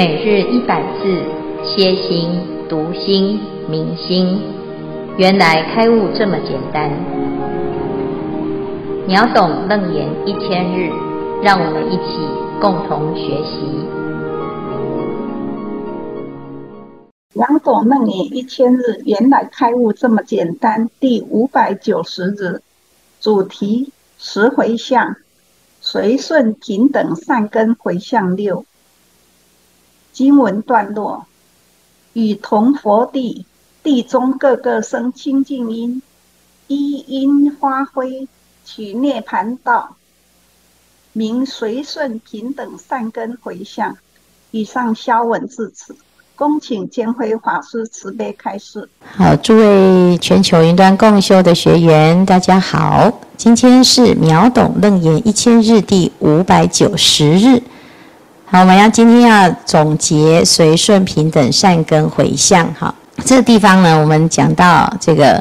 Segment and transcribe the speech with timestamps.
[0.00, 1.22] 每日一百字，
[1.62, 2.30] 歇心、
[2.70, 4.40] 读心、明心，
[5.18, 6.90] 原来开悟这么简单。
[9.06, 10.90] 秒懂楞严一千日，
[11.42, 12.26] 让我们一起
[12.62, 13.60] 共同学习。
[17.34, 20.88] 秒懂楞严一千日，原来开悟这么简单。
[20.98, 22.62] 第五百九十日，
[23.20, 25.16] 主题十回向，
[25.82, 28.64] 随顺平等善根回向六。
[30.20, 31.24] 经文段落：
[32.12, 33.46] 与同佛地，
[33.82, 36.02] 地中各个生清净因，
[36.66, 38.28] 依因发挥，
[38.62, 39.96] 取涅槃道，
[41.14, 43.96] 名随顺平等善根回向。
[44.50, 45.96] 以上消文至此，
[46.36, 48.86] 恭请监辉法师慈悲开示。
[49.16, 57.62] 好，诸位全球云端共修的学员，大家好，今天是秒懂楞严一千日第五百九十日。
[58.52, 62.66] 好，我们要今天要总结随顺平等善根回向。
[62.74, 62.92] 哈，
[63.24, 65.40] 这个地方呢，我们讲到这个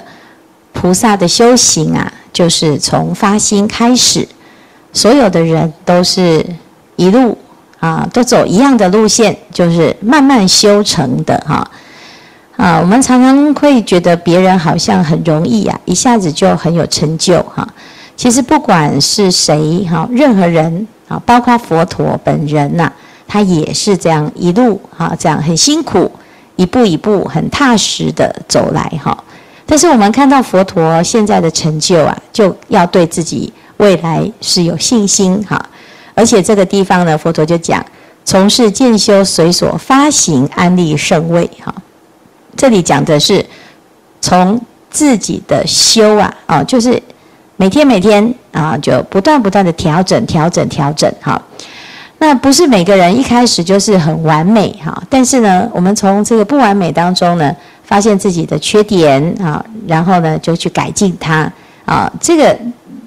[0.73, 4.27] 菩萨的修行啊，就是从发心开始，
[4.93, 6.45] 所有的人都是
[6.97, 7.35] 一路
[7.79, 11.67] 啊，都走一样的路线，就是慢慢修成的哈。
[12.57, 17.67] 啊，我们常常会觉得别人好像很容易啊，一下子就很有成就哈。
[18.19, 20.85] 其实不管是谁哈，任何人。
[21.07, 22.91] 啊，包括佛陀本人呐、
[23.27, 26.11] 他也是这样一路哈，这样很辛苦，
[26.55, 29.17] 一步一步很踏实的走来哈。
[29.65, 35.59] 但是我们看到佛陀现在的成就啊，就要对自己未来是有信心哈。
[36.13, 37.83] 而且这个地方呢，佛陀就讲，
[38.23, 41.73] 从事建修随所发行安立胜位哈。
[42.55, 43.43] 这里讲的是
[44.21, 47.01] 从自己的修啊，啊，就是。
[47.61, 51.41] 每天每天啊，就不断不断的调整调整调整哈。
[52.17, 57.53] 那不是每个人一开始就是很完美哈，但是呢，我们从这个不完美当中呢，
[57.83, 61.51] 发现自己的缺点啊，然后呢就去改进它
[61.83, 62.09] 啊。
[62.21, 62.57] 这个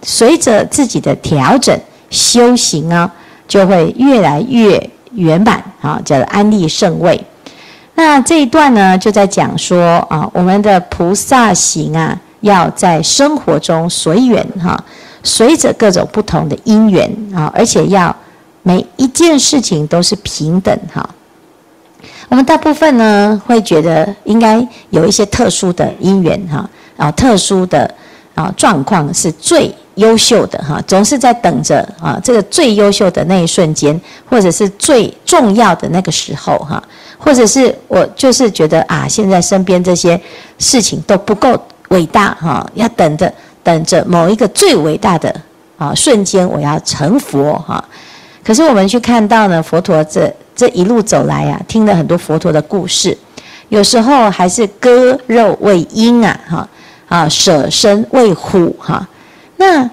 [0.02, 1.74] 随着自己的调整
[2.10, 3.10] 修行啊，
[3.48, 7.18] 就会越来越圆满啊，叫做安立圣位。
[7.94, 12.20] 那这一段呢，就在讲说啊，我们的菩萨行啊。
[12.42, 14.78] 要在生活中随缘哈，
[15.24, 18.14] 随着各种不同的因缘啊，而且要
[18.62, 21.08] 每一件事情都是平等哈。
[22.28, 27.92] 我们大部分呢会觉得应该有一些特殊的因缘哈，啊，特殊的
[28.34, 33.98] 啊状况是最优秀的哈，总是在等着啊这个最优秀的那一瞬间，
[34.28, 36.82] 或者是最重要的那个时候哈，
[37.18, 40.20] 或者是我就是觉得啊，现在身边这些
[40.58, 41.60] 事情都不够。
[41.92, 43.32] 伟大哈，要等着
[43.62, 45.32] 等着某一个最伟大的
[45.76, 47.84] 啊瞬间，我要成佛哈。
[48.42, 53.16] 可是我们去看到呢，佛陀这这一路走来啊，听了很多佛陀的故事，
[53.68, 56.68] 有时候还是割肉喂鹰啊哈
[57.08, 59.06] 啊，舍身为虎哈。
[59.58, 59.88] 那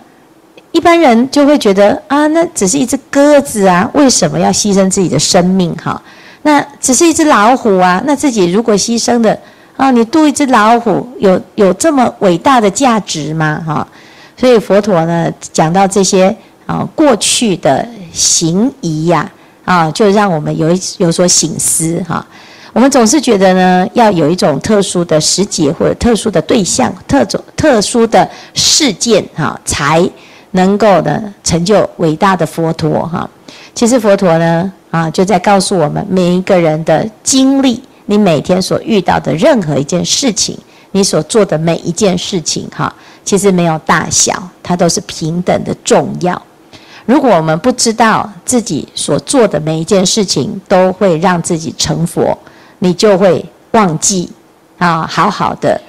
[0.71, 6.01] 一般人就会觉得啊，那只是一只鸽子啊，为什么要牺牲自己的生命哈？
[6.43, 9.37] 那只是一只老虎啊，那自己如果牺牲的。
[9.79, 13.63] 啊，你渡一只老虎，有有这么伟大的价值吗？
[13.65, 13.87] 哈，
[14.35, 16.35] 所以佛陀呢讲到这些
[16.65, 19.31] 啊过去的行仪呀，
[19.63, 22.27] 啊，就让我们有一有所省思哈。
[22.73, 30.05] 我们总是觉得呢，要有一种特殊的时节或者特殊的对象、特种特殊的事件哈，才
[30.51, 33.29] 能够呢成就伟大的佛陀哈。
[33.73, 37.81] 其实佛陀呢啊，就在告诉我们每一个人的经历。
[38.09, 40.57] 你每天所遇到的任何一件事情，
[40.93, 42.91] 你所做的每一件事情，哈，
[43.23, 46.41] 其实没有大小，它都是平等的重要。
[47.05, 52.35] 如果我们不知道自己所做的每一件事情都会让自己成佛，
[52.79, 54.27] 你就会忘记
[54.79, 55.79] 啊，好好的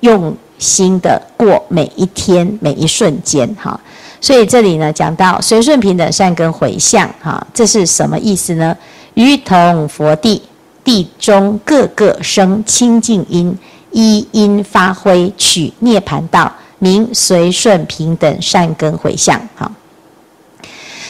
[0.00, 3.80] 用心的过每一天每一瞬间，哈。
[4.20, 8.76] 所以这里呢讲到随顺平等善根回向，哈，这是什么意思呢？
[9.14, 10.42] 于同佛地。
[10.86, 13.58] 地中各个生清净因，
[13.90, 19.40] 一因发挥，取涅槃道，名随顺平等善根回向。
[19.56, 19.70] 好，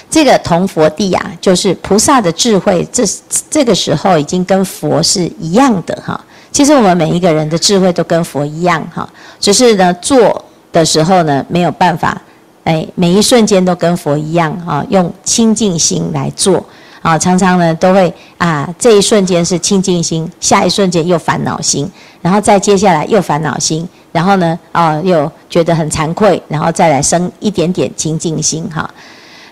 [0.08, 3.04] 这个同佛地啊，就是菩萨的智慧，这
[3.50, 6.18] 这个时候已经跟佛是一样的哈。
[6.50, 9.06] 其实我们每一个人的智慧都跟佛一样哈，
[9.38, 10.42] 只是呢做
[10.72, 12.18] 的时候呢没有办法，
[12.64, 16.64] 哎，每一瞬间都跟佛一样啊，用清净心来做。
[17.06, 21.88] 啊，常常呢都会啊，这一瞬间是清净心，下一瞬间又烦恼心，
[22.20, 28.90] 然后再接下来又烦恼心，然后呢，啊，又觉得很惭愧，然后再来生一点点清净心哈。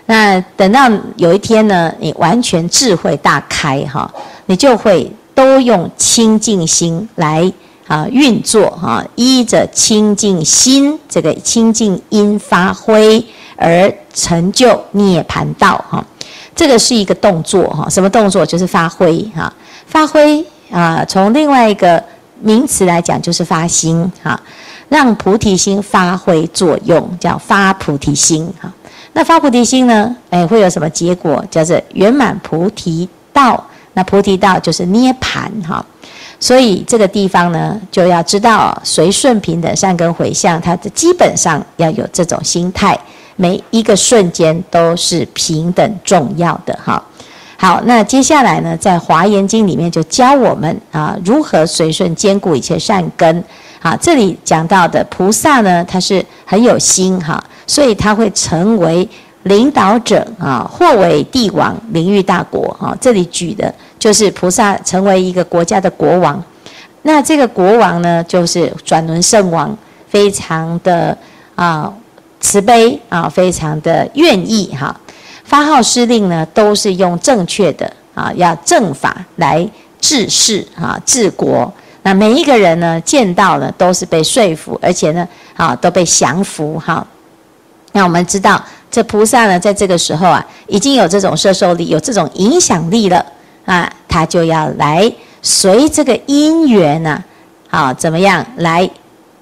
[0.07, 4.13] 那等到有一天呢，你完全智慧大开哈，
[4.47, 7.49] 你就会都用清净心来
[7.87, 13.25] 啊运作哈，依着清净心这个清净因发挥
[13.55, 16.05] 而成就涅槃道哈。
[16.55, 18.45] 这个是一个动作哈，什么动作？
[18.45, 19.53] 就是发挥哈，
[19.85, 22.01] 发挥啊，从另外一个
[22.39, 24.39] 名词来讲，就是发心哈，
[24.87, 28.71] 让菩提心发挥作用，叫发菩提心哈。
[29.13, 30.15] 那发菩提心呢？
[30.29, 31.43] 哎，会有什么结果？
[31.51, 33.63] 叫做圆满菩提道。
[33.93, 35.85] 那菩提道就是涅槃哈。
[36.37, 42.99] 所以这个地方呢，就要知道随顺平等善根回向，它的基本上要有这种心态，
[43.35, 47.03] 每一个瞬间都是平等重要的哈。
[47.57, 53.43] 好，那接下来呢，在华严经里面就教我们啊，如何随顺坚固一切善根。
[53.81, 57.43] 啊，这里讲到的菩萨呢，他是很有心哈。
[57.67, 59.07] 所以他会成为
[59.43, 62.95] 领导者啊，或为帝王，领域大国哈。
[62.99, 66.43] 这里举的就是菩萨成为一个国家的国王，
[67.03, 69.75] 那这个国王呢，就是转轮圣王，
[70.07, 71.17] 非常的
[71.55, 71.91] 啊
[72.45, 74.95] 慈悲啊，非常的愿意哈。
[75.43, 79.67] 发号施令呢，都是用正确的啊，要正法来
[79.99, 81.73] 治世啊，治国。
[82.03, 87.05] 那每一个人呢，见到了都是被说服，而且呢，啊，都被降服哈。
[87.93, 93.25] 那我们知道，这菩萨呢，在这个时候啊，已经有这种摄受力，有这种影响力了
[93.65, 95.11] 啊，他就要来
[95.41, 97.23] 随这个因缘呢，
[97.71, 98.87] 啊，怎么样来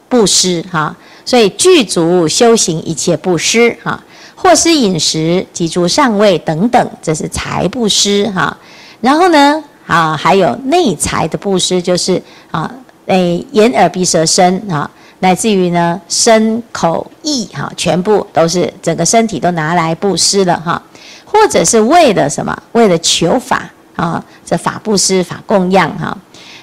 [0.07, 0.95] 布施哈？
[1.25, 4.03] 所以具足修行一切布施哈，
[4.35, 8.57] 或施饮食及诸上位等等，这是财布施哈。
[9.01, 12.21] 然后呢，啊，还有内财的布施，就是
[12.51, 12.69] 啊，
[13.05, 14.89] 诶，眼耳鼻舌身啊。
[15.19, 20.83] 乃至于呢，身口意哈，全部都是整个身体都拿来布施了哈，
[21.23, 22.53] 或者是为了什么？
[22.73, 26.17] 为了求法啊，这法布施、法供养哈。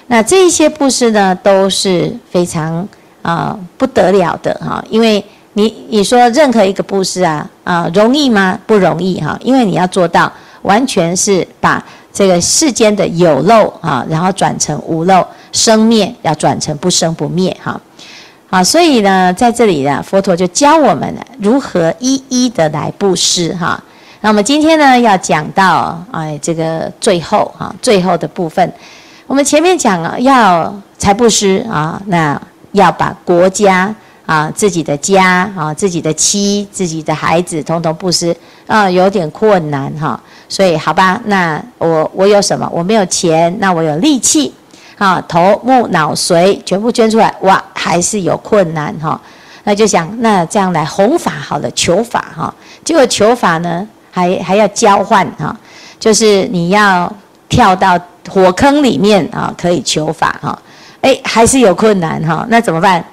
[0.05, 2.87] 那这些布施呢，都是非常
[3.21, 4.83] 啊不得了的哈。
[4.89, 5.23] 因为
[5.53, 8.57] 你你说任何一个布施啊啊容易吗？
[8.65, 9.37] 不容易哈。
[9.41, 10.31] 因为你要做到
[10.61, 11.83] 完全是把
[12.13, 17.79] 这个世间的有漏啊，然后转成无漏，生灭要转成不生不灭哈。
[18.49, 23.81] 啊，所以呢，在这里呢，佛陀就教我们如何一一的来布施哈。
[24.19, 28.69] 那我们今天呢，要讲到哎，这个最后哈，最后的部分，
[29.25, 32.39] 我们前面讲了要财布施啊，那
[32.71, 33.93] 要把国家
[34.25, 38.35] 啊、自己的家啊、自己的妻、自己的孩子统统布施
[38.67, 40.19] 啊，有点困难哈。
[40.47, 42.69] 所以好吧，那我我有什么？
[42.71, 44.53] 我没有钱，那我有力气。
[44.97, 49.19] 啊，头目脑髓全部捐出来，哇，还是有困难哈。
[49.63, 52.53] 那就想，那这样来弘法好了，求法哈。
[52.85, 55.57] 结果求法呢，还还要交换哈，
[55.99, 57.11] 就是你要
[57.49, 60.61] 跳到火坑里面啊，可以求法哈。
[61.01, 63.03] 哎，还是有困难哈，那怎么办？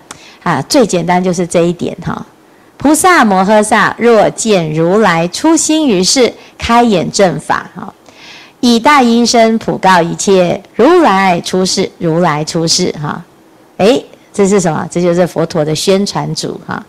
[0.42, 2.24] 啊，最简单就是这一点哈。
[2.76, 7.92] 菩萨摩诃萨若见如来出心于世，开演正法哈。
[8.60, 13.22] 以大音声普告一切，如来出世，如来出世，哈，
[13.78, 14.86] 诶，这是什么？
[14.90, 16.84] 这就是佛陀的宣传主，哈。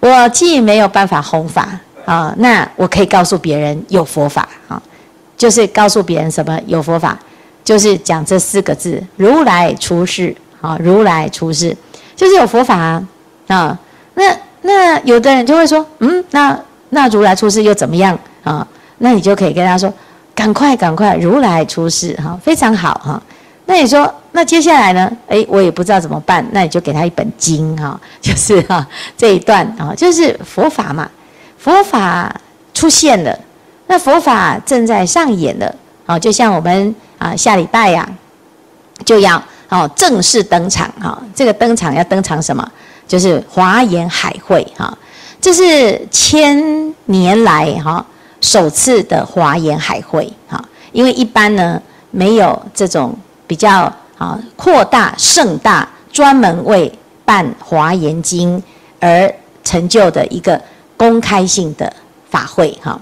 [0.00, 1.68] 我既没有办法弘法，
[2.04, 4.80] 啊，那我可以告诉别人有佛法，啊，
[5.36, 7.18] 就是告诉别人什么有佛法，
[7.66, 11.76] 就是讲这四个字：如来出世，啊，如来出世，
[12.14, 13.02] 就是有佛法
[13.48, 13.78] 啊。
[14.14, 16.56] 那那有的人就会说，嗯，那
[16.90, 18.64] 那如来出世又怎么样啊？
[18.98, 19.92] 那你就可以跟他说。
[20.32, 21.16] 赶快，赶快！
[21.16, 23.22] 如来出世，哈，非常好，哈。
[23.64, 25.10] 那你说，那接下来呢？
[25.28, 26.46] 诶，我也不知道怎么办。
[26.52, 31.10] 那你就给他一本经，哈， 就是哈这一段啊，就是佛法嘛。
[31.56, 32.30] 佛法
[32.74, 33.34] 出现了，
[33.86, 38.08] 那佛法正在上演了，啊，就像我们啊下礼拜呀，
[39.04, 41.18] 就要哦正式登场，哈。
[41.34, 42.66] 这个登场要登场什么？
[43.08, 44.96] 就是华严海会，哈。
[45.40, 48.04] 这是千年来，哈。
[48.42, 51.80] 首次的华严海会，哈，因为一般呢
[52.10, 56.92] 没有这种比较啊扩大盛大，专门为
[57.24, 58.62] 办华严经
[59.00, 60.60] 而成就的一个
[60.98, 61.90] 公开性的
[62.30, 63.00] 法会，哈，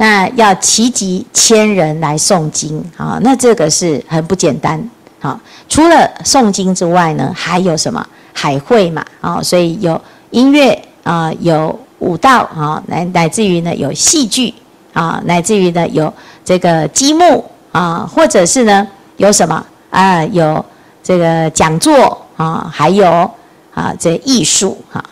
[0.00, 4.82] 那要齐集千人来诵经，啊，那这个是很不简单，
[5.20, 5.38] 哈。
[5.68, 8.02] 除了诵经之外呢，还有什么
[8.32, 14.54] 海会嘛，啊，所以有音乐啊，有舞蹈啊，乃乃至于呢有戏剧。
[14.92, 16.12] 啊，乃至于呢，有
[16.44, 18.84] 这个积木啊，或者是呢，
[19.18, 20.24] 有什么啊？
[20.24, 20.64] 有
[21.00, 23.30] 这个讲座啊，还有
[23.72, 25.04] 啊，这艺术哈。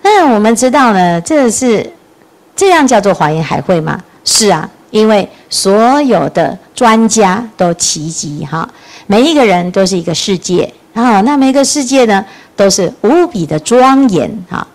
[0.00, 1.92] 那我们知道呢，这是
[2.56, 4.00] 这样叫做华严海会吗？
[4.30, 8.68] 是啊，因为所有的专家都齐集哈，
[9.06, 11.22] 每一个人都是一个世界啊。
[11.22, 12.22] 那每个世界呢，
[12.54, 14.66] 都是无比的庄严哈。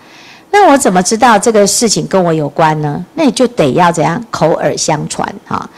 [0.49, 3.05] 那我怎么知道这个事情跟我有关呢？
[3.13, 5.69] 那你就得要怎样口耳相传哈。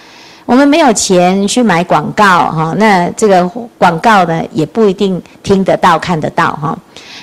[0.45, 3.45] 我们没有钱去买广告哈，那这个
[3.77, 6.77] 广告呢也不一定听得到看得到哈。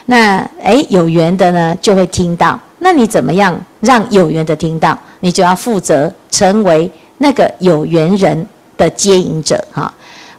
[0.06, 2.58] 那诶有缘的呢就会听到。
[2.78, 4.98] 那你怎么样让有缘的听到？
[5.20, 9.92] 你就要负责成为那个有缘人的接引者哈。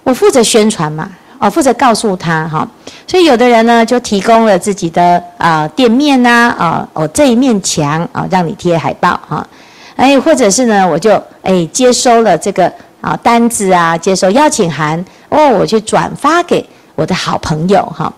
[0.03, 2.67] 我负责宣传嘛，哦，负责告诉他哈。
[3.07, 9.47] 所以有的人呢就提供了自己的啊店面呐啊哦这一面墙啊让你贴海报哈。
[9.95, 11.11] 哎，或者是呢我就
[11.43, 18.11] 哎接收了这个啊单子啊，接收邀请函哦，我去转发给我的好朋友哈。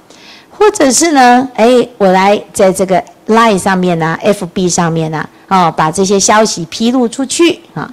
[0.58, 7.92] 或者是呢，哎，我来在这个 Line 上面呢、啊，FB 上面呢、啊，哦，把这些消息披露出去啊。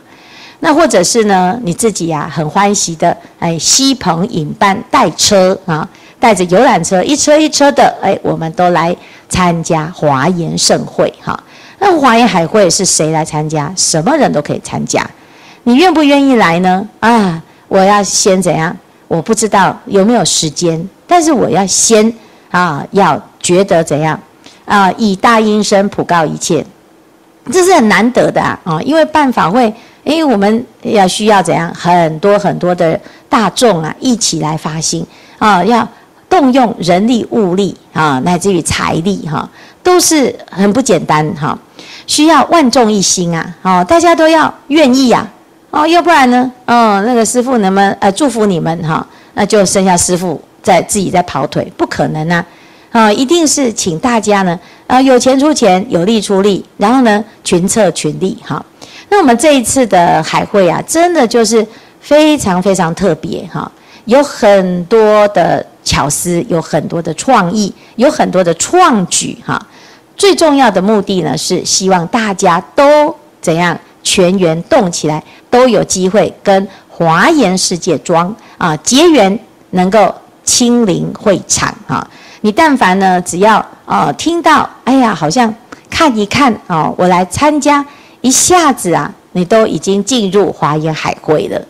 [0.61, 5.87] 那或者是呢，你自己呀、啊，很欢喜的，哎，携朋引伴带车啊，
[6.21, 8.97] 带着游览车一车一车的，哎，我们都来
[9.29, 11.39] 参加华严盛会哈。
[11.81, 13.73] 那华严海会是谁来参加？
[13.77, 15.05] 什么人都可以参加。
[15.65, 16.89] 你愿不愿意来呢？
[17.01, 18.77] 啊，我要先怎样？
[19.09, 22.15] 我不知道有没有时间，但是我要先。
[22.53, 24.17] 啊，要觉得怎样
[24.67, 24.93] 啊？
[24.93, 26.65] 以大音声普告一切，
[27.51, 28.61] 这是很难得的啊！
[28.63, 29.73] 啊，因为办法会，
[30.05, 31.73] 因为我们要需要怎样？
[31.75, 35.05] 很多很多的大众啊，一起来发心
[35.39, 35.89] 啊，要
[36.29, 39.49] 动用人力物力啊，乃至于财力哈、
[39.83, 41.59] 都是很不简单哈、
[42.07, 43.57] 需要万众一心啊！
[43.63, 45.27] 哦，大家都要愿意呀！
[45.71, 46.53] 哦，要不然呢？
[46.67, 50.39] 哦，那个师傅能不能呃祝福你们哈、那就剩下师傅。
[50.63, 52.47] 在自己在跑腿，不可能啊！
[52.91, 58.63] 啊，一定是请大家呢，啊，有钱出钱，有力出力，然后呢，群策群力哈。
[59.09, 61.67] 那我们这一次的海会啊，真的就是
[62.01, 63.71] 非常非常特别哈，
[64.05, 69.61] 有很多的巧思，有很多的创意，有很多的创举哈。
[70.15, 79.39] 最重要的目的呢，是希望大家都怎样全员动起来，都有机会跟华严世界庄啊结缘，
[79.71, 80.15] 能够。
[80.45, 82.07] 亲临会场啊！
[82.41, 85.55] 你但凡呢，只要啊、听到，哎呀，好像
[85.89, 87.85] 看一看、哦，我来参加，
[88.21, 91.61] 一下子啊，你都已经进入华严海会了。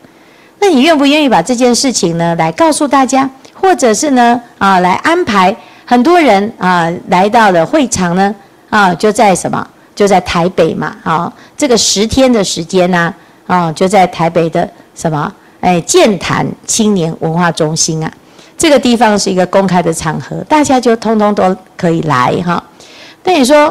[0.58, 8.34] 那你愿不愿意把这件事情呢，来告诉大家，或者是呢啊，来安排很多人啊来到了会场呢
[8.70, 9.66] 啊，就在什么？
[9.94, 13.12] 就在台北嘛啊，这个十天的时间呢
[13.46, 15.30] 啊，就在台北的什么？
[15.60, 18.10] 哎，剑潭青年文化中心啊。
[18.62, 22.62] 这个地方是一个公开的场合，大家就通通都可以来哈。
[23.24, 23.66] 那你说，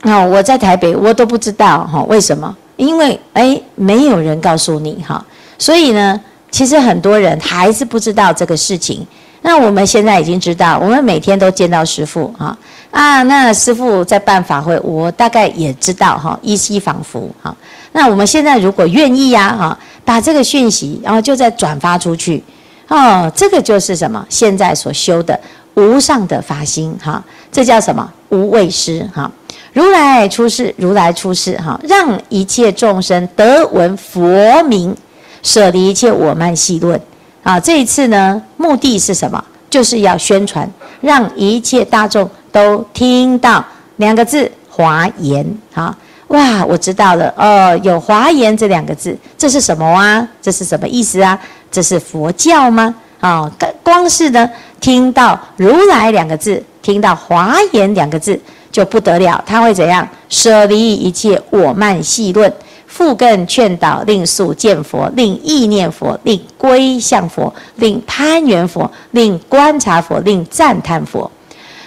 [0.00, 2.52] 啊，我在台北，我都不知道哈，为什么？
[2.74, 5.24] 因为哎，没有人告诉你哈。
[5.58, 6.20] 所以呢，
[6.50, 9.06] 其实很多人还是不知道这个事情。
[9.42, 12.58] 那我们现在已经知道，我们每天都见到师父哈
[12.90, 13.22] 啊。
[13.22, 17.54] 那师父在办法会，我大概也知道哈，依稀仿佛哈。
[17.92, 22.42] 那我们现在如果愿意呀哈，把这个讯息，然后就再转发出去。
[22.88, 24.24] 哦，这个就是什么？
[24.28, 25.38] 现在所修的
[25.74, 28.12] 无上的法心哈，这叫什么？
[28.28, 29.30] 无畏师哈。
[29.72, 34.96] 如来出世，如来出世哈，让一切众生得闻佛名，
[35.42, 37.00] 舍离一切我慢戏论
[37.42, 37.58] 啊。
[37.58, 39.42] 这一次呢，目的是什么？
[39.68, 43.64] 就是要宣传，让一切大众都听到
[43.96, 45.96] 两个字“华严”哈。
[46.34, 50.26] 哇，我知道了哦，有“华严”这两个字，这是什么啊？
[50.42, 51.38] 这是什么意思啊？
[51.70, 52.92] 这是佛教吗？
[53.20, 53.52] 啊、哦，
[53.84, 54.50] 光是呢，
[54.80, 58.38] 听到“如来”两个字，听到“华严”两个字
[58.72, 59.40] 就不得了。
[59.46, 60.06] 他会怎样？
[60.28, 62.52] 舍离一切我慢戏论，
[62.88, 71.30] 复更劝导，令速见佛，令意念佛，令归向佛，令攀缘佛，令观察佛，令赞叹佛。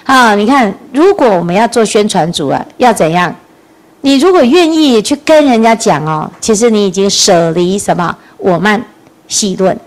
[0.05, 3.35] 啊，你看，如果我们要做宣传组啊，要怎样？
[4.01, 8.83] 你如果愿意去跟人家讲哦，其实你已经舍离什么我慢。
[9.29, 9.77] 戏论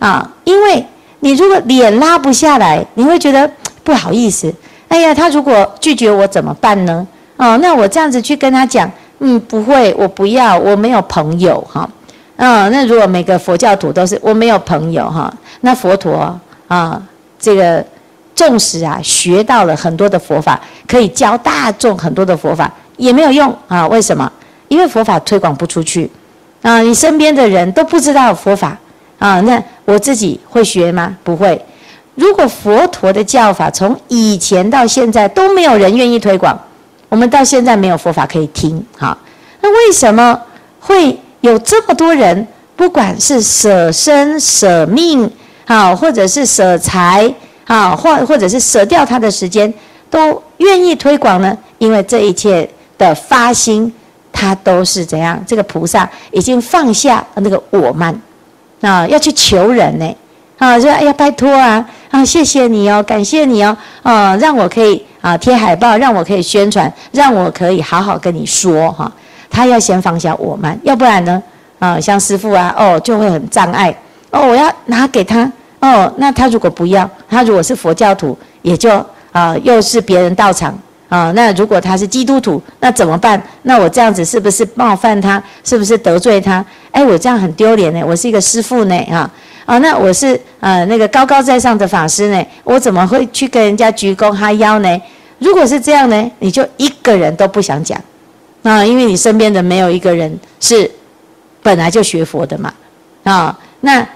[0.00, 0.84] 啊，因为
[1.20, 3.48] 你如果脸拉不下来，你会觉得
[3.84, 4.52] 不好意思。
[4.88, 7.06] 哎呀，他如果拒绝我怎么办呢？
[7.36, 11.88] 哦，那我这样子去跟他讲，嗯，不会，我不要，我没有朋友哈。
[12.38, 17.00] 嗯、那如果每个佛教徒都是我没有朋友哈，那佛陀啊，
[17.38, 17.84] 这个
[18.34, 23.88] 纵使啊学到了很多的佛法，可以教大众很多的佛法，也没有用啊。
[23.88, 24.30] 为什么？
[24.68, 26.10] 因为佛法推广不出去
[26.60, 28.76] 啊，你身边的人都不知道佛法。
[29.18, 31.16] 啊，那我自己会学吗？
[31.24, 31.60] 不会。
[32.14, 36.56] 如果佛陀的教法从以前到现在都没有人愿意推广，
[37.08, 38.80] 我们到现在没有佛法可以听。
[38.96, 39.18] 哈，
[39.60, 40.40] 那为什么
[40.78, 45.28] 会有这么多人，不管是舍身舍命，
[45.66, 47.34] 啊，或者是舍财，
[47.66, 49.72] 啊，或或者是舍掉他的时间，
[50.08, 51.58] 都愿意推广呢？
[51.78, 53.90] 因为这一切的发心，
[54.32, 55.42] 他都是怎样？
[55.46, 58.20] 这个菩萨已经放下那个我慢，
[58.80, 60.16] 啊，要去求人呢，
[60.58, 69.10] 啊，说哎呀，拜托啊，啊，谢谢你哦，感谢你哦，啊，让我可以啊贴海报，让我可以宣传，让我可以好好跟你说哈。
[69.50, 71.42] 他要先放下我慢，要不然呢，
[71.78, 73.96] 啊，像师父啊，哦，就会很障碍，
[74.30, 75.50] 哦，我要拿给他，
[75.80, 78.90] 哦，那他如果不要，他如果是佛教徒，也就
[79.32, 80.78] 啊，又是别人道场。
[81.08, 83.42] 啊，那如果他是基督徒，那怎么办？
[83.62, 85.42] 那我这样子是不是冒犯他？
[85.64, 86.64] 是不是得罪他？
[86.90, 88.02] 哎，我这样很丢脸呢。
[88.06, 89.30] 我是一个师父呢，啊
[89.64, 95.00] 啊，那我是呃那个高高在上的法师呢，我怎么会去跟人家鞠躬哈腰呢？
[95.38, 97.98] 如果是这样呢，你就一个人都不想讲
[98.62, 100.90] 啊，因为你身边的没有一个人是
[101.62, 102.72] 本来就学佛的嘛，
[103.24, 104.06] 啊，那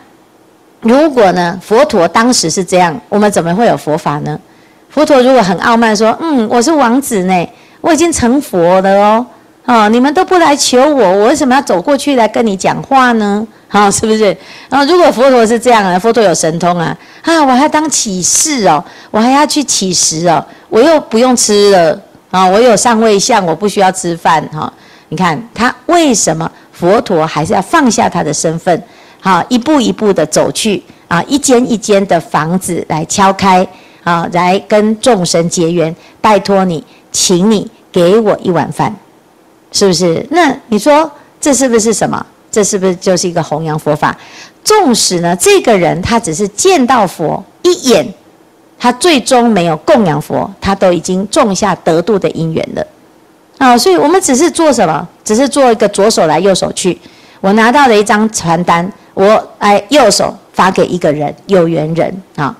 [0.80, 4.38] 如果呢，佛陀当时是这样，我们怎么会有佛法呢？
[4.92, 7.48] 佛陀如果很傲慢说：“嗯，我是王子呢，
[7.80, 9.26] 我已经成佛了哦，
[9.64, 13.46] 啊，你们都不来求我，我为什么要走过去来跟你讲话呢？
[13.68, 14.36] 啊，是不是？
[14.68, 21.98] 然后如果佛陀是这样啊，佛陀有神通啊，啊，我还要当起士哦，我还要去乞食哦，我又不用吃了
[22.30, 24.70] 啊，我有上位相，我不需要吃饭哈。
[25.08, 28.82] 你看他为什么佛陀还是要放下他的身份，
[29.20, 33.66] 好，一步一步的走去啊，一间一间的房子来敲开。”
[34.04, 38.94] 啊，来跟众神结缘，拜托你，请你给我一碗饭，
[39.70, 40.26] 是不是？
[40.30, 42.24] 那你说这是不是什么？
[42.50, 44.16] 这是不是就是一个弘扬佛法？
[44.62, 48.06] 纵使呢，这个人他只是见到佛一眼，
[48.78, 52.86] 他最终没有供养佛，他都已经种下得度的因缘了。
[53.58, 55.08] 啊，所以我们只是做什么？
[55.24, 56.98] 只是做一个左手来右手去。
[57.40, 62.54] 我拿到了一张传单，我哎右手发给一个人，有缘人啊。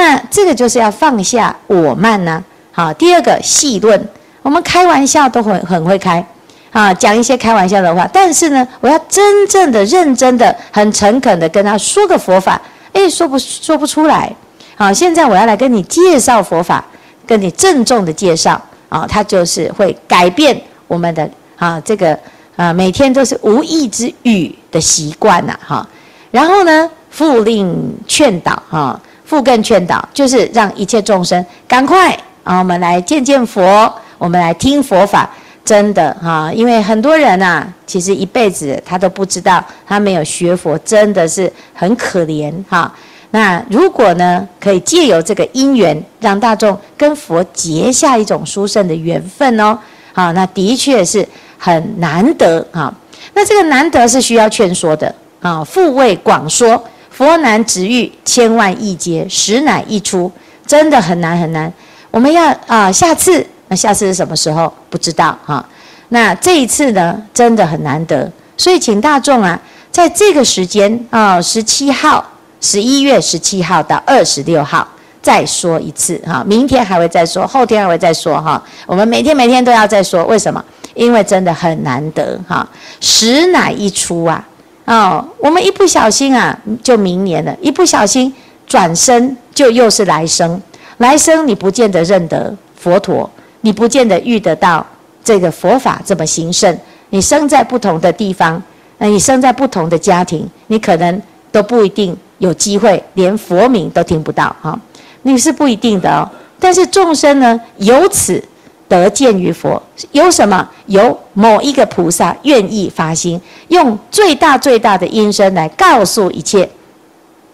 [0.00, 4.08] 那这个就是要放下我慢呢、好，第二个戏论，
[4.40, 6.24] 我们开玩笑都很很会开，
[6.72, 8.08] 啊，讲一些开玩笑的话。
[8.10, 12.58] 但是呢，我要真正的、认真的、很诚恳的跟他说个佛法，
[12.94, 14.34] 哎，说不说不出来。
[14.74, 16.82] 好，现在我要来跟你介绍佛法，
[17.26, 18.58] 跟你郑重的介绍
[18.88, 20.58] 啊，它就是会改变
[20.88, 22.18] 我们的啊这个
[22.56, 25.86] 啊每天都是无意之语的习惯呐，哈。
[26.30, 28.98] 然后呢，复令劝导哈。
[29.30, 32.10] 复更劝导，就是让一切众生赶快
[32.42, 33.88] 啊，我们来见见佛，
[34.18, 35.30] 我们来听佛法。
[35.64, 42.92] 真的哈，因为很多人呐、啊，其实一辈子他都不知道，他没有学佛，真的是很可怜哈。
[43.30, 49.78] 那如果呢，可以借由这个因缘，让大众跟佛结下一种殊胜的缘分哦，
[50.12, 51.24] 好，那的确是
[51.56, 52.92] 很难得哈。
[53.34, 56.82] 那这个难得是需要劝说的啊，复为广说。
[57.20, 60.32] 佛难直喻，千万亿劫，实乃一出，
[60.66, 61.70] 真的很难很难。
[62.10, 64.72] 我们要啊、下次那下次是什么时候？
[64.88, 65.62] 不知道哈。
[66.08, 72.26] 那这一次呢，真的很难得，所以请大众啊，在这个时间啊，十七号，
[72.58, 74.88] 十一月十七号到二十六号
[75.20, 76.42] 再说一次哈。
[76.46, 78.62] 明天还会再说，后天还会再说哈。
[78.86, 80.64] 我们每天每天都要再说，为什么？
[80.94, 82.66] 因为真的很难得哈，
[82.98, 84.42] 实乃一出啊。
[84.90, 88.34] 哦，我们一不小心啊，就明年了；一不小心
[88.66, 90.60] 转身，就又是来生。
[90.96, 94.84] 来生你不见得认得佛陀，你不见得遇得到
[95.22, 96.76] 这个佛法这么兴盛。
[97.10, 98.60] 你生在不同的地方，
[98.98, 101.22] 那你生在不同的家庭，你可能
[101.52, 104.80] 都不一定有机会，连佛名都听不到哈、哦。
[105.22, 106.28] 你是不一定的哦。
[106.58, 108.42] 但是众生呢，由此。
[108.90, 110.68] 得见于佛，有什么？
[110.86, 116.68] 有某一个菩萨愿意发心，用最大最大的音声来告诉一切，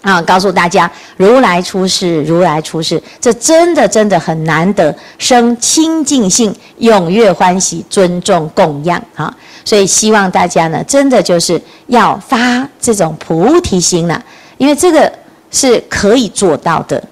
[0.01, 9.37] 啊，告诉大家如来出世，如来出世，这真的真的很难得，生清净心，踊跃欢喜，尊重供养啊！
[9.63, 14.25] 所以希望大家呢，真的就是要发这种菩提心了，
[14.57, 15.13] 因为这个
[15.51, 17.03] 是可以做到的。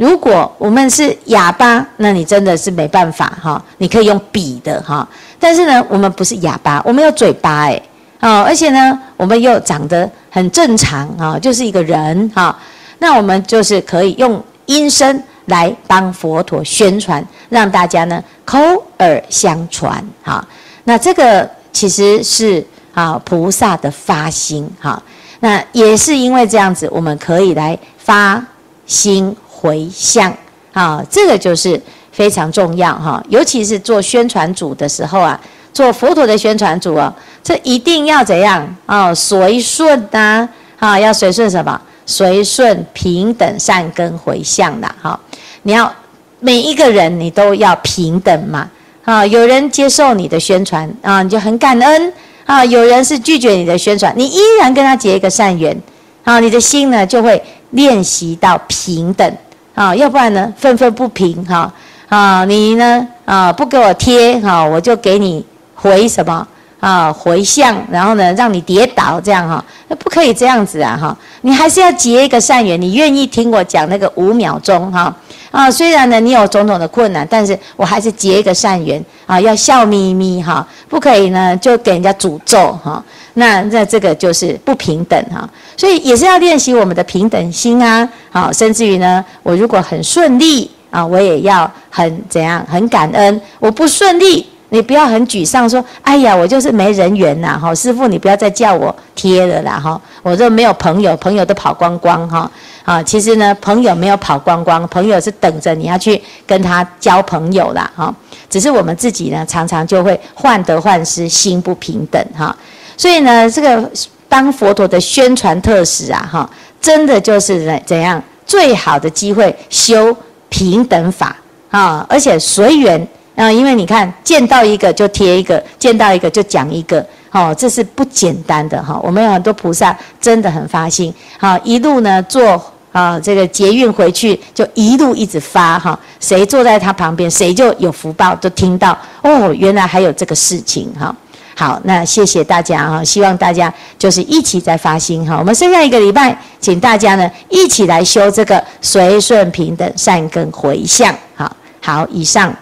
[0.00, 3.62] 如果我们是哑巴，那你真的是没办法哈。
[3.76, 5.06] 你可以用笔的哈，
[5.38, 7.82] 但是呢，我们不是哑巴，我们有嘴巴哎，
[8.20, 12.58] 哦，而且呢，我们又长得很正常啊，就是一个人哈。
[12.98, 18.58] 那我们就是可以用音声来帮佛陀宣传，让大家呢口
[19.00, 20.42] 耳相传哈。
[20.84, 25.02] 那这个其实是啊菩萨的发心哈。
[25.40, 28.42] 那也是因为这样子，我们可以来发
[28.86, 29.36] 心。
[29.60, 30.32] 回向
[30.72, 35.38] 啊，这个就是非常重要哈，尤其是做宣传组的时候啊，
[35.72, 39.14] 做佛陀的宣传组哦，这一定要怎样啊？
[39.14, 41.78] 随顺呐，啊，要随顺什么？
[42.06, 45.18] 随顺平等善根回向的哈。
[45.62, 45.92] 你要
[46.40, 48.68] 每一个人你都要平等嘛，
[49.04, 52.12] 啊，有人接受你的宣传啊，你就很感恩
[52.46, 55.76] 啊；有人是拒绝你的宣传，你依然跟他结一个善缘
[56.24, 59.36] 啊，你的心呢就会练习到平等
[59.74, 61.72] 啊，要不然呢愤愤不平哈
[62.08, 65.44] 啊，你呢啊不给我贴哈，我就给你。
[65.82, 66.46] 回什么
[66.78, 67.10] 啊？
[67.10, 71.16] 回向，然后呢，让你跌倒，这样哈，那不可以这样子啊哈！
[71.40, 75.10] 你还是要结一个善缘，你愿意听我讲那个五秒钟哈
[75.50, 75.70] 啊？
[75.70, 83.02] 虽然呢，你有种种的困难，但是我还是结一个善缘啊，要笑眯眯哈，不可以呢就给人家诅咒哈。
[83.34, 88.08] 那那这个就是不平等哈，所以也是要练习我们的平等心啊。
[88.30, 93.40] 好，甚至于呢，我如果很顺利啊，我也要很怎样，很感恩。
[93.58, 94.46] 我不顺利。
[94.72, 99.78] 你不要很沮丧，说：“哎呀，我就是没人缘呐！”哈，师父，你不要再叫我贴了啦！
[99.78, 102.50] 哈，我这没有朋友，朋友都跑光光哈。
[102.84, 107.90] 啊，其实呢，朋友没有跑光光，朋友是等着你要去跟他交朋友啦。
[107.96, 108.14] 哈，
[108.48, 112.56] 只是我们自己呢，常常就会患得患失，心不平等哈。
[112.96, 113.90] 所以呢，这个
[114.28, 116.48] 当佛陀的宣传特使啊，哈，
[116.80, 120.16] 真的就是怎样最好的机会修
[120.48, 121.36] 平等法
[121.70, 123.08] 啊，而且随缘。
[123.36, 129.00] 啊，因为你看，见到一个就贴一个，见到一个就讲一个，哦，这是不简单的哈。
[129.02, 132.62] 我们有很多菩萨真的很发心，好，一路呢坐
[132.92, 141.14] 啊这个捷运回去，就一路一直发哈，谁坐在他旁边，谁就有福报，都听到哦，原来还有这个事情哈。
[141.56, 145.36] 好，那谢谢大家哈，希望大家就是一起在发心哈。
[145.38, 151.14] 我们剩下一个礼拜，请大家呢一起来修这个随顺平等善根回向。
[151.34, 152.54] 好，好，以上。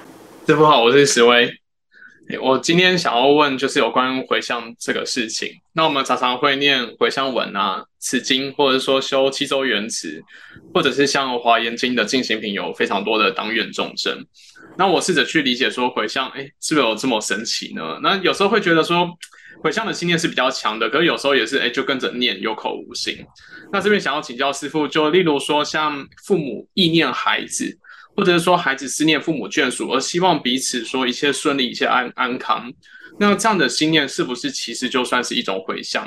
[0.48, 1.52] 师父好，我是石威。
[2.40, 5.52] 我今天想要问，就是有关回向这个事情。
[5.74, 10.24] 那我们常常会念回向文啊、持经，或者说修七周圆持，
[10.72, 14.24] 或者是像华严经的进行品，有非常多的当愿众生。
[14.78, 18.00] 那我试着去理解说，回向，哎，是不是有这么神奇呢？
[18.02, 19.06] 那有时候会觉得说，
[19.62, 23.18] 回向的信念是比较强的，可是有时候也是，哎，就跟着念，有口无心。
[23.70, 27.78] 那这边想要请教师父，就例如说，像父母意念孩子。
[28.18, 32.68] 或者是说孩子思念父母眷属，而希望彼此说一切顺利，一切安安康。
[33.16, 36.04] 那这样的心念是不是其实就算是一种回向？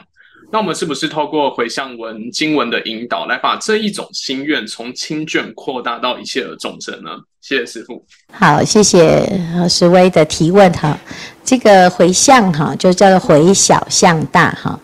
[0.52, 7.12] 那我们是不是透过回向文经文的引导，来把这一种心愿从亲眷扩大到一切的众生呢？
[7.40, 8.06] 谢谢师父。
[8.34, 9.26] 好，谢谢
[9.70, 11.00] 石威的提问哈。
[11.46, 14.78] 这个回向哈，就叫做回小向大哈。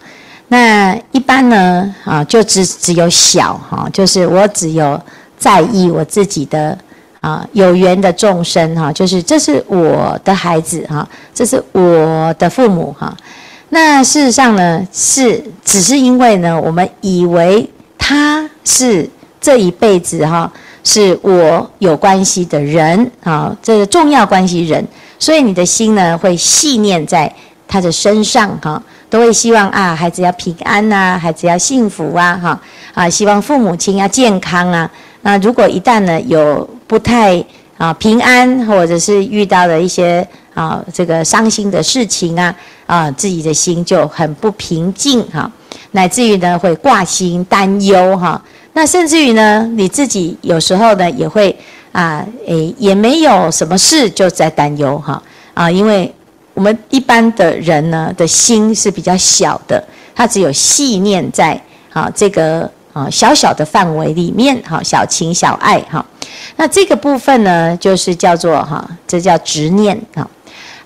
[0.48, 5.04] 那一般呢啊，就只只有小哈，就是我只有
[5.38, 6.80] 在意我自己的。
[7.22, 13.16] 啊，有缘的众生哈，就是这是我的孩子哈，这是我的父母哈。
[13.70, 19.10] 那事实上呢，是只是因为呢，我们以为他是
[19.42, 20.52] 这一辈子哈，
[20.84, 24.86] 是我有关系的人啊，这个重要关系人，
[25.20, 27.30] 所以你的心呢会系念在
[27.68, 32.60] 他的身上哈，都会希望啊，孩子要平安呐，孩子要幸福啊哈
[32.94, 34.90] 啊，希望父母亲要健康啊。
[35.22, 37.44] 那如果一旦呢有不太
[37.78, 42.54] 啊平安，或者是遇到了一些啊这个伤心的事情啊
[42.86, 45.50] 啊，自己的心就很不平静哈，
[45.92, 48.42] 乃至于呢会挂心担忧哈。
[48.74, 51.56] 那甚至于呢你自己有时候呢也会
[51.92, 55.22] 啊诶也没有什么事就在担忧哈
[55.54, 56.14] 啊，因为
[56.58, 59.84] 我们一般的人呢的心是比较小的，
[60.16, 61.62] 他只有系念在
[61.94, 62.68] 啊这个。
[62.94, 66.04] 啊，小小的范围里面，哈，小情小爱，哈，
[66.56, 70.28] 那这个部分呢，就是叫做哈，这叫执念啊，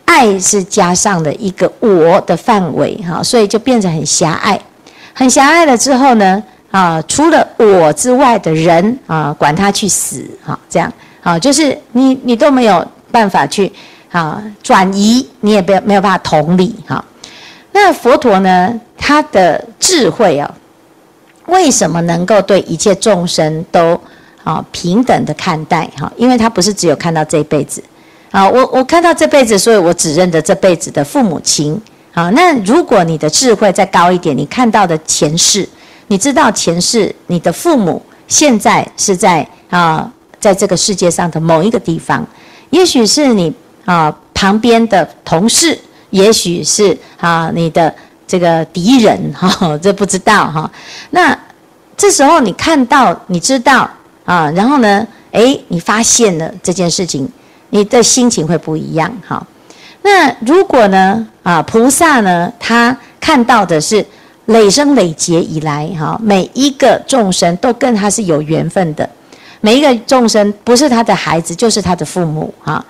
[0.04, 4.60] 爱是加上了一个我的范围，哈，所以就变成很狭隘，
[5.14, 13.72] 很狭隘了之后呢，啊，除了我之外的人啊，管他去死，哈，这样，啊，就是你你都没有办法去
[14.12, 17.04] 啊转移，你也没有没有办法同理，哈，
[17.72, 20.54] 那佛陀呢，他的智慧啊。
[21.48, 24.00] 为什么能够对一切众生都
[24.44, 26.10] 啊平等的看待哈？
[26.16, 27.84] 因为他不是只有看到这一辈子
[28.30, 31.82] 啊，我我看到这辈子，所以我只认得这辈子的父母亲
[32.14, 32.30] 啊。
[32.30, 35.68] 那如果你的智慧再高一点，你看到的前世，
[36.08, 42.26] 你知道前世你的父母现在是在啊，在这个世界上的某一个地方，
[42.70, 43.54] 也许是你
[43.86, 45.78] 啊旁边的同事，
[46.10, 47.94] 也许是啊你的。
[48.28, 50.72] 这个敌人 哈，这不知道哈。
[51.10, 51.38] 那
[51.98, 53.90] 这时候你看到，你知道
[54.24, 57.30] 啊，然后呢，诶，你发现了这件事情，
[57.72, 59.46] 你的心情会不一样哈。
[60.02, 64.06] 那如果呢，啊，菩萨呢，他看到的是
[64.46, 69.10] 累生累劫以来，哈，每一个众生都跟他是有缘分的，
[69.60, 72.82] 每一个众生不是他的孩子，就是他的父母，哈。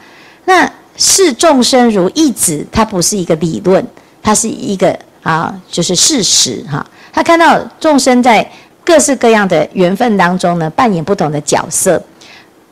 [0.46, 3.86] 那视众生如一子，它不是一个理论，
[4.22, 6.86] 它是一个啊，就是事实，哈。
[7.14, 8.50] 他看到众生在
[8.86, 12.02] 各式各样的缘分当中呢，扮演不同的角色。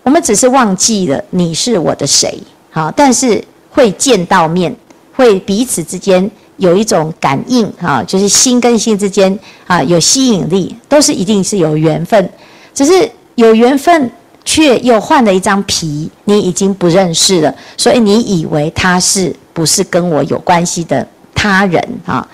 [0.02, 2.40] 我们只是忘记了你是我的谁，
[2.72, 4.74] 好，但是会见到面，
[5.14, 12.30] 会彼此之间有一种感应，哈，就是心跟心之间啊有吸引力，都是一定是有缘分，
[12.74, 14.10] 只是有缘分
[14.50, 22.28] 却又换了一张皮，你已经不认识了，所以你以为他是不是跟我有关系的他人啊？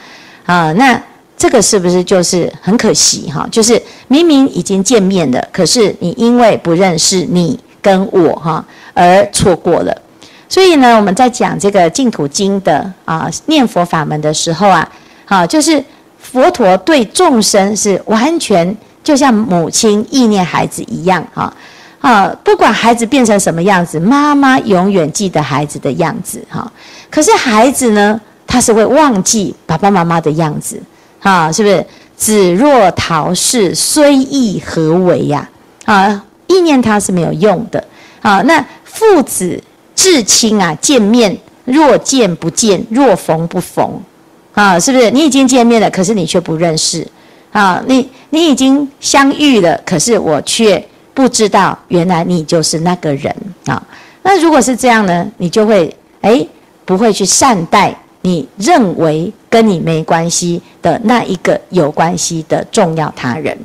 [0.45, 1.01] 啊，那。
[1.37, 3.45] 这个是不是就是很可惜哈？
[3.51, 9.93] 就是明明已经见面了，可是你因为不认识你跟我哈，而错过了。
[10.47, 14.89] 所以呢，我们在讲这个净土经的啊念佛法门的时候啊，
[15.25, 15.83] 好，就是
[16.17, 21.53] 佛陀对众生是完全就像母亲意念孩子一样哈
[22.05, 26.71] 啊，不管孩子变成什么样子，妈妈永远记得孩子的样子哈。
[27.09, 30.79] 可是孩子呢，他是会忘记爸爸妈妈的样子。
[31.21, 31.83] 啊，是不是
[32.15, 35.49] 子若逃世，虽忆何为呀？
[35.85, 37.83] 啊，意念它是没有用的。
[38.21, 39.59] 啊，那父子
[39.95, 43.99] 至亲啊，见面若见不见，若逢不逢。
[44.53, 45.09] 啊，是不是？
[45.09, 47.07] 你已经见面了，可是你却不认识。
[47.51, 53.35] 啊，你你已经相遇了，可是我却不知道，原来你就是那个人。
[53.65, 53.81] 啊，
[54.21, 56.45] 那如果是这样呢，你就会哎，
[56.85, 57.95] 不会去善待。
[58.21, 63.55] 你认为跟你没关系的那一个有关系的重要他人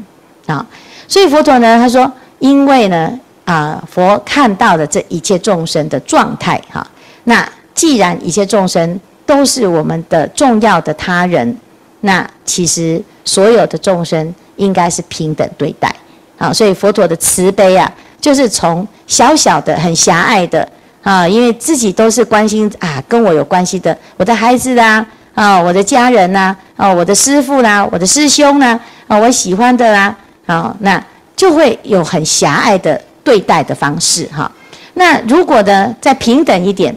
[0.44, 0.66] 啊，
[1.08, 6.86] 所以佛陀呢，他说，因为呢啊，佛看到了这一切众生的状态哈，
[7.24, 11.56] 那既然一切众生都是我们的重要的他人，
[12.00, 15.90] 那其实所有的众生应该是平等对待
[16.40, 20.66] 啊，所以佛陀的慈悲啊，就是从小小的很狭隘的。
[21.02, 31.02] 啊，因为自己都是关心啊，跟我有关系的，我的孩子啦，啊，我的家人呐，啊，我的师父啦，我的师兄呐，啊，我喜欢的啦，啊，那
[31.34, 34.52] 就会有很狭隘的对待的方式哈。
[34.92, 36.94] 那如果呢，再平等一点，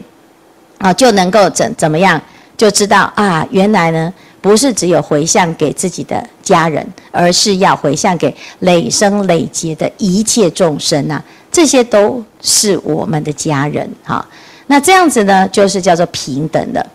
[0.76, 2.20] 啊，就能够怎怎么样，
[2.58, 4.12] 就知道啊，原来呢，
[4.44, 11.22] 不是只有回向给自己的家人，而是要回向给累生累劫的一切众生呐。
[11.50, 14.22] 这些都是我们的家人哈，
[14.66, 16.86] 那这样子呢，就是叫做平等的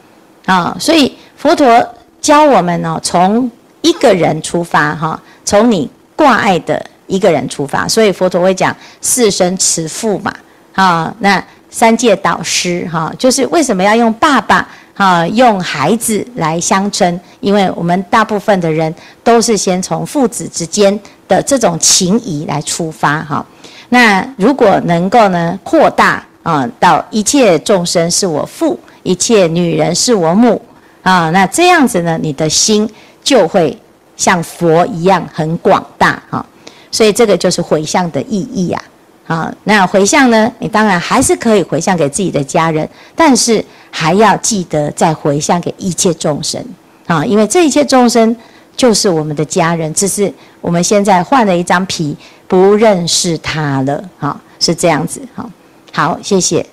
[0.46, 0.78] 啊。
[0.80, 1.84] 所以佛陀
[2.22, 3.50] 教我们呢，从
[3.82, 7.88] 一个人出发哈，从你挂碍的一个人出发。
[7.88, 10.32] 所以佛陀会讲四生慈父嘛，
[10.76, 17.18] 啊，那三界导师哈，就是为什么要用爸爸啊，用孩子来相称？
[17.40, 23.46] 因为我们大部分的人都是先从父子之间的这种情谊来出发哈。
[23.88, 30.62] 那如果能够呢扩大啊，到一切众生是我父，一切女人是我母
[31.02, 32.86] 啊，那这样子呢，你的心
[33.24, 33.80] 就会
[34.18, 36.46] 像佛一样很广大哈。
[36.92, 38.84] 所以这个就是回向的意义啊。
[39.30, 46.62] 啊，那回向呢，你当然还是可以回向给自己的家人，但是还要记得再回向给一切众生
[47.08, 48.36] 啊，因为这一切众生
[48.76, 52.18] 就是我们的家人，只是我们现在换了一张皮。
[52.50, 55.48] 不认识他了，啊，是这样子，好，
[55.94, 56.66] 好，谢谢。